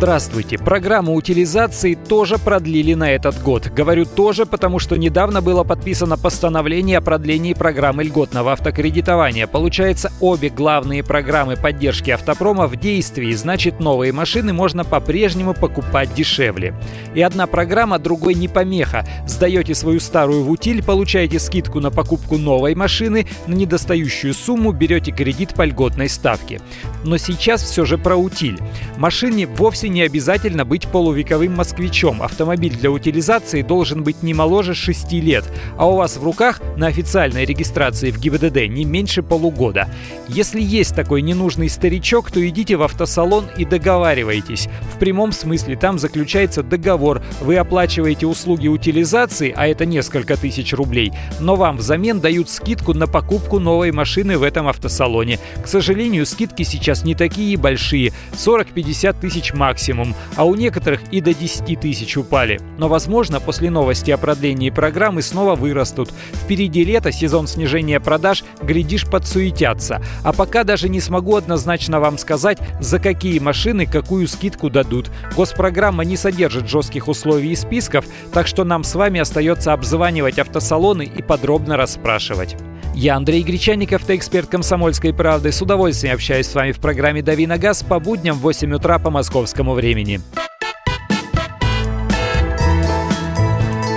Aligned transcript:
Здравствуйте. 0.00 0.56
Программу 0.56 1.14
утилизации 1.14 1.92
тоже 1.92 2.38
продлили 2.38 2.94
на 2.94 3.10
этот 3.10 3.42
год. 3.42 3.68
Говорю 3.68 4.06
тоже, 4.06 4.46
потому 4.46 4.78
что 4.78 4.96
недавно 4.96 5.42
было 5.42 5.62
подписано 5.62 6.16
постановление 6.16 6.96
о 6.96 7.00
продлении 7.02 7.52
программы 7.52 8.04
льготного 8.04 8.54
автокредитования. 8.54 9.46
Получается, 9.46 10.10
обе 10.18 10.48
главные 10.48 11.04
программы 11.04 11.56
поддержки 11.56 12.08
автопрома 12.08 12.66
в 12.66 12.76
действии, 12.76 13.30
значит, 13.34 13.78
новые 13.78 14.14
машины 14.14 14.54
можно 14.54 14.84
по-прежнему 14.84 15.52
покупать 15.52 16.14
дешевле. 16.14 16.74
И 17.14 17.20
одна 17.20 17.46
программа 17.46 17.98
другой 17.98 18.36
не 18.36 18.48
помеха. 18.48 19.06
Сдаете 19.26 19.74
свою 19.74 20.00
старую 20.00 20.44
в 20.44 20.50
утиль, 20.50 20.82
получаете 20.82 21.38
скидку 21.38 21.78
на 21.78 21.90
покупку 21.90 22.38
новой 22.38 22.74
машины, 22.74 23.26
на 23.46 23.52
недостающую 23.52 24.32
сумму 24.32 24.72
берете 24.72 25.12
кредит 25.12 25.52
по 25.52 25.66
льготной 25.66 26.08
ставке. 26.08 26.58
Но 27.04 27.18
сейчас 27.18 27.62
все 27.62 27.84
же 27.84 27.98
про 27.98 28.16
утиль. 28.16 28.58
Машине 28.96 29.46
вовсе 29.46 29.89
не 29.92 30.02
обязательно 30.02 30.64
быть 30.64 30.86
полувековым 30.86 31.54
москвичом. 31.56 32.22
Автомобиль 32.22 32.76
для 32.76 32.90
утилизации 32.90 33.62
должен 33.62 34.04
быть 34.04 34.22
не 34.22 34.32
моложе 34.32 34.74
6 34.74 35.12
лет, 35.12 35.44
а 35.76 35.88
у 35.88 35.96
вас 35.96 36.16
в 36.16 36.24
руках 36.24 36.60
на 36.76 36.86
официальной 36.86 37.44
регистрации 37.44 38.10
в 38.10 38.18
ГИБДД 38.18 38.68
не 38.68 38.84
меньше 38.84 39.22
полугода. 39.22 39.88
Если 40.28 40.60
есть 40.60 40.94
такой 40.94 41.22
ненужный 41.22 41.68
старичок, 41.68 42.30
то 42.30 42.46
идите 42.46 42.76
в 42.76 42.82
автосалон 42.82 43.46
и 43.56 43.64
договаривайтесь. 43.64 44.68
В 44.94 44.98
прямом 44.98 45.32
смысле 45.32 45.76
там 45.76 45.98
заключается 45.98 46.62
договор. 46.62 47.22
Вы 47.40 47.56
оплачиваете 47.56 48.26
услуги 48.26 48.68
утилизации, 48.68 49.52
а 49.56 49.66
это 49.66 49.86
несколько 49.86 50.36
тысяч 50.36 50.72
рублей, 50.72 51.12
но 51.40 51.56
вам 51.56 51.76
взамен 51.76 52.20
дают 52.20 52.48
скидку 52.48 52.94
на 52.94 53.06
покупку 53.06 53.58
новой 53.58 53.90
машины 53.92 54.38
в 54.38 54.42
этом 54.44 54.68
автосалоне. 54.68 55.38
К 55.62 55.66
сожалению, 55.66 56.26
скидки 56.26 56.62
сейчас 56.62 57.04
не 57.04 57.14
такие 57.14 57.56
большие– 57.56 58.12
40-50 58.32 59.16
тысяч 59.20 59.52
максимум 59.52 59.79
максимум, 59.80 60.14
а 60.36 60.44
у 60.44 60.54
некоторых 60.54 61.00
и 61.10 61.20
до 61.20 61.32
10 61.32 61.80
тысяч 61.80 62.16
упали. 62.16 62.60
Но, 62.76 62.88
возможно, 62.88 63.40
после 63.40 63.70
новости 63.70 64.10
о 64.10 64.18
продлении 64.18 64.68
программы 64.68 65.22
снова 65.22 65.54
вырастут. 65.54 66.12
Впереди 66.34 66.84
лето, 66.84 67.12
сезон 67.12 67.46
снижения 67.46 67.98
продаж, 67.98 68.44
глядишь, 68.62 69.06
подсуетятся. 69.06 70.02
А 70.22 70.32
пока 70.32 70.64
даже 70.64 70.88
не 70.88 71.00
смогу 71.00 71.36
однозначно 71.36 71.98
вам 71.98 72.18
сказать, 72.18 72.58
за 72.80 72.98
какие 72.98 73.38
машины 73.38 73.86
какую 73.86 74.28
скидку 74.28 74.68
дадут. 74.68 75.10
Госпрограмма 75.34 76.04
не 76.04 76.16
содержит 76.16 76.68
жестких 76.68 77.08
условий 77.08 77.52
и 77.52 77.56
списков, 77.56 78.04
так 78.32 78.46
что 78.46 78.64
нам 78.64 78.84
с 78.84 78.94
вами 78.94 79.20
остается 79.20 79.72
обзванивать 79.72 80.38
автосалоны 80.38 81.04
и 81.04 81.22
подробно 81.22 81.76
расспрашивать. 81.76 82.56
Я 82.94 83.16
Андрей 83.16 83.42
Гречанников, 83.42 84.04
ты 84.04 84.16
эксперт 84.16 84.48
«Комсомольской 84.48 85.14
правды». 85.14 85.52
С 85.52 85.62
удовольствием 85.62 86.14
общаюсь 86.14 86.46
с 86.46 86.54
вами 86.54 86.72
в 86.72 86.80
программе 86.80 87.22
«Дави 87.22 87.46
на 87.46 87.56
газ» 87.56 87.82
по 87.82 88.00
будням 88.00 88.36
в 88.36 88.40
8 88.40 88.72
утра 88.74 88.98
по 88.98 89.10
московскому 89.10 89.74
времени. 89.74 90.20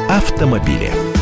Автомобили. 0.10 1.13